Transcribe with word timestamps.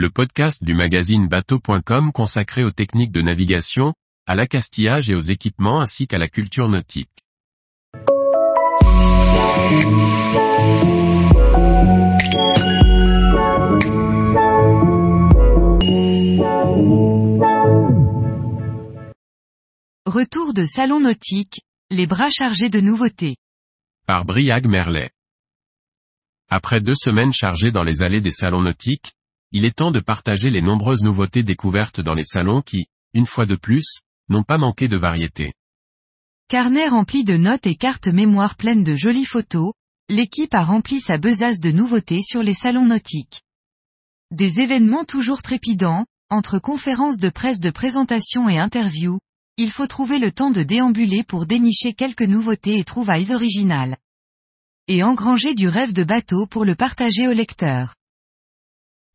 le 0.00 0.08
podcast 0.08 0.64
du 0.64 0.72
magazine 0.72 1.28
bateau.com 1.28 2.10
consacré 2.10 2.64
aux 2.64 2.70
techniques 2.70 3.12
de 3.12 3.20
navigation, 3.20 3.92
à 4.26 4.34
l'accastillage 4.34 5.10
et 5.10 5.14
aux 5.14 5.20
équipements 5.20 5.78
ainsi 5.78 6.06
qu'à 6.06 6.16
la 6.16 6.26
culture 6.26 6.70
nautique. 6.70 7.10
Retour 20.06 20.54
de 20.54 20.64
salon 20.64 21.00
nautique, 21.00 21.60
les 21.90 22.06
bras 22.06 22.30
chargés 22.30 22.70
de 22.70 22.80
nouveautés. 22.80 23.36
Par 24.06 24.24
Briag 24.24 24.66
Merlet. 24.66 25.10
Après 26.48 26.80
deux 26.80 26.94
semaines 26.94 27.34
chargées 27.34 27.70
dans 27.70 27.84
les 27.84 28.00
allées 28.00 28.22
des 28.22 28.30
salons 28.30 28.62
nautiques, 28.62 29.12
il 29.52 29.64
est 29.64 29.76
temps 29.76 29.90
de 29.90 30.00
partager 30.00 30.50
les 30.50 30.62
nombreuses 30.62 31.02
nouveautés 31.02 31.42
découvertes 31.42 32.00
dans 32.00 32.14
les 32.14 32.24
salons 32.24 32.62
qui, 32.62 32.86
une 33.14 33.26
fois 33.26 33.46
de 33.46 33.56
plus, 33.56 34.00
n'ont 34.28 34.44
pas 34.44 34.58
manqué 34.58 34.86
de 34.86 34.96
variété. 34.96 35.52
Carnet 36.48 36.88
rempli 36.88 37.24
de 37.24 37.36
notes 37.36 37.66
et 37.66 37.74
cartes 37.74 38.08
mémoire 38.08 38.56
pleines 38.56 38.84
de 38.84 38.94
jolies 38.94 39.24
photos, 39.24 39.72
l'équipe 40.08 40.54
a 40.54 40.64
rempli 40.64 41.00
sa 41.00 41.18
besace 41.18 41.60
de 41.60 41.70
nouveautés 41.70 42.22
sur 42.22 42.42
les 42.42 42.54
salons 42.54 42.86
nautiques. 42.86 43.42
Des 44.30 44.60
événements 44.60 45.04
toujours 45.04 45.42
trépidants, 45.42 46.06
entre 46.28 46.60
conférences 46.60 47.18
de 47.18 47.28
presse 47.28 47.58
de 47.58 47.70
présentation 47.70 48.48
et 48.48 48.58
interviews, 48.58 49.18
il 49.56 49.70
faut 49.70 49.88
trouver 49.88 50.18
le 50.18 50.30
temps 50.30 50.50
de 50.50 50.62
déambuler 50.62 51.24
pour 51.24 51.46
dénicher 51.46 51.92
quelques 51.92 52.22
nouveautés 52.22 52.78
et 52.78 52.84
trouvailles 52.84 53.32
originales. 53.32 53.96
Et 54.86 55.02
engranger 55.02 55.54
du 55.54 55.68
rêve 55.68 55.92
de 55.92 56.04
bateau 56.04 56.46
pour 56.46 56.64
le 56.64 56.76
partager 56.76 57.28
au 57.28 57.32
lecteur. 57.32 57.94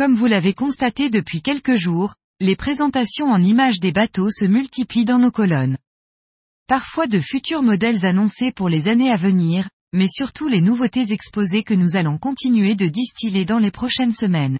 Comme 0.00 0.14
vous 0.14 0.28
l'avez 0.28 0.54
constaté 0.54 1.10
depuis 1.10 1.42
quelques 1.42 1.74
jours, 1.74 2.14
les 2.40 2.56
présentations 2.56 3.26
en 3.26 3.42
images 3.42 3.80
des 3.80 3.92
bateaux 3.92 4.30
se 4.30 4.46
multiplient 4.46 5.04
dans 5.04 5.18
nos 5.18 5.30
colonnes. 5.30 5.76
Parfois 6.66 7.06
de 7.06 7.20
futurs 7.20 7.62
modèles 7.62 8.06
annoncés 8.06 8.50
pour 8.50 8.70
les 8.70 8.88
années 8.88 9.10
à 9.10 9.16
venir, 9.16 9.68
mais 9.92 10.08
surtout 10.08 10.48
les 10.48 10.62
nouveautés 10.62 11.12
exposées 11.12 11.64
que 11.64 11.74
nous 11.74 11.96
allons 11.96 12.16
continuer 12.16 12.76
de 12.76 12.86
distiller 12.86 13.44
dans 13.44 13.58
les 13.58 13.70
prochaines 13.70 14.14
semaines. 14.14 14.58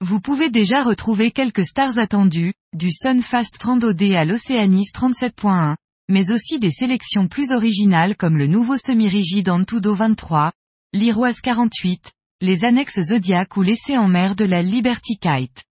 Vous 0.00 0.18
pouvez 0.18 0.48
déjà 0.48 0.82
retrouver 0.82 1.30
quelques 1.30 1.66
stars 1.66 1.98
attendues, 1.98 2.54
du 2.74 2.90
Sunfast 2.90 3.54
30OD 3.60 4.16
à 4.16 4.24
l'Oceanis 4.24 4.88
37.1, 4.94 5.76
mais 6.08 6.30
aussi 6.30 6.58
des 6.58 6.70
sélections 6.70 7.28
plus 7.28 7.52
originales 7.52 8.16
comme 8.16 8.38
le 8.38 8.46
nouveau 8.46 8.78
semi-rigide 8.78 9.50
Antudo 9.50 9.92
23, 9.94 10.52
l'Iroise 10.94 11.42
48, 11.42 12.12
les 12.40 12.64
annexes 12.64 13.00
Zodiac 13.00 13.56
ou 13.56 13.62
l'essai 13.62 13.96
en 13.96 14.08
mer 14.08 14.36
de 14.36 14.44
la 14.44 14.62
Liberty 14.62 15.18
Kite. 15.18 15.64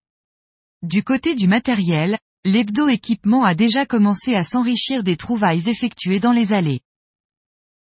Du 0.82 1.02
côté 1.02 1.34
du 1.34 1.48
matériel, 1.48 2.18
l'hebdo 2.44 2.88
équipement 2.88 3.44
a 3.44 3.54
déjà 3.54 3.86
commencé 3.86 4.34
à 4.34 4.44
s'enrichir 4.44 5.02
des 5.02 5.16
trouvailles 5.16 5.68
effectuées 5.68 6.20
dans 6.20 6.32
les 6.32 6.52
allées. 6.52 6.80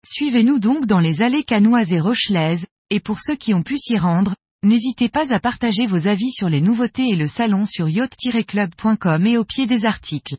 Suivez-nous 0.05 0.59
donc 0.59 0.85
dans 0.85 0.99
les 0.99 1.21
allées 1.21 1.43
canoises 1.43 1.93
et 1.93 1.99
rochelaises, 1.99 2.67
et 2.89 2.99
pour 2.99 3.19
ceux 3.19 3.35
qui 3.35 3.53
ont 3.53 3.63
pu 3.63 3.77
s'y 3.77 3.97
rendre, 3.97 4.35
N'hésitez 4.63 5.09
pas 5.09 5.33
à 5.33 5.41
partager 5.41 5.85
vos 5.85 6.07
avis 6.07 6.31
sur 6.31 6.47
les 6.47 6.61
nouveautés 6.61 7.09
et 7.09 7.17
le 7.17 7.27
salon 7.27 7.65
sur 7.65 7.89
yacht-club.com 7.89 9.27
et 9.27 9.37
au 9.37 9.43
pied 9.43 9.67
des 9.67 9.85
articles. 9.85 10.37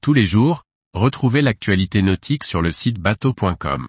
Tous 0.00 0.14
les 0.14 0.24
jours, 0.24 0.64
retrouvez 0.94 1.42
l'actualité 1.42 2.00
nautique 2.00 2.44
sur 2.44 2.62
le 2.62 2.72
site 2.72 2.98
bateau.com. 2.98 3.88